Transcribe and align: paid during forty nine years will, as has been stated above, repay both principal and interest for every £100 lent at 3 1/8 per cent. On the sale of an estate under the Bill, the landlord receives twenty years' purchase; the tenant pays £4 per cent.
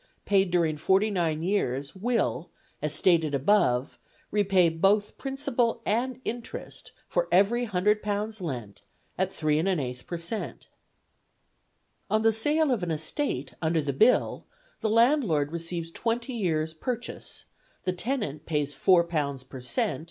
paid 0.25 0.49
during 0.49 0.77
forty 0.77 1.11
nine 1.11 1.43
years 1.43 1.95
will, 1.95 2.49
as 2.81 2.91
has 2.93 2.97
been 2.97 2.97
stated 2.97 3.35
above, 3.35 3.99
repay 4.31 4.67
both 4.67 5.15
principal 5.15 5.83
and 5.85 6.19
interest 6.25 6.91
for 7.07 7.27
every 7.31 7.67
£100 7.67 8.41
lent 8.41 8.81
at 9.19 9.31
3 9.31 9.57
1/8 9.57 10.07
per 10.07 10.17
cent. 10.17 10.69
On 12.09 12.23
the 12.23 12.33
sale 12.33 12.71
of 12.71 12.81
an 12.81 12.89
estate 12.89 13.53
under 13.61 13.79
the 13.79 13.93
Bill, 13.93 14.47
the 14.79 14.89
landlord 14.89 15.51
receives 15.51 15.91
twenty 15.91 16.33
years' 16.33 16.73
purchase; 16.73 17.45
the 17.83 17.93
tenant 17.93 18.47
pays 18.47 18.73
£4 18.73 19.47
per 19.47 19.61
cent. 19.61 19.99